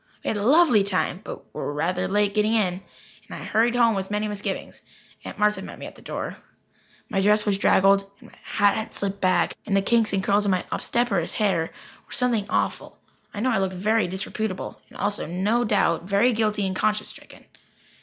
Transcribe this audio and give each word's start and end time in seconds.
We 0.23 0.29
had 0.29 0.37
a 0.37 0.43
lovely 0.43 0.83
time 0.83 1.21
but 1.23 1.53
were 1.53 1.71
rather 1.71 2.07
late 2.07 2.33
getting 2.33 2.53
in, 2.53 2.81
and 3.29 3.35
I 3.39 3.43
hurried 3.43 3.75
home 3.75 3.93
with 3.93 4.09
many 4.09 4.27
misgivings. 4.27 4.81
Aunt 5.23 5.37
Martha 5.37 5.61
met 5.61 5.77
me 5.77 5.85
at 5.85 5.93
the 5.93 6.01
door. 6.01 6.37
My 7.07 7.21
dress 7.21 7.45
was 7.45 7.59
draggled, 7.59 8.09
my 8.19 8.33
hat 8.41 8.73
had 8.73 8.91
slipped 8.91 9.21
back, 9.21 9.53
and 9.67 9.77
the 9.77 9.81
kinks 9.83 10.11
and 10.11 10.23
curls 10.23 10.45
of 10.45 10.49
my 10.49 10.65
obstreperous 10.71 11.33
hair 11.33 11.69
were 12.07 12.13
something 12.13 12.49
awful. 12.49 12.97
I 13.31 13.41
know 13.41 13.51
I 13.51 13.59
looked 13.59 13.75
very 13.75 14.07
disreputable 14.07 14.81
and 14.89 14.97
also, 14.97 15.27
no 15.27 15.63
doubt, 15.63 16.05
very 16.05 16.33
guilty 16.33 16.65
and 16.65 16.75
conscience 16.75 17.09
stricken. 17.09 17.45